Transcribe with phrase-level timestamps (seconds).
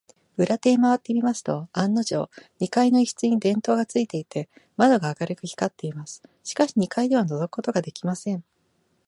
[0.35, 6.23] 裏手へまわってみますと、案のじょう、二階の一室に電燈がついていて、窓が明るく光っています。
[6.43, 8.43] しかし、二階ではのぞくことができません。